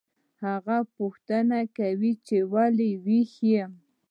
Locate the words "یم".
3.51-3.71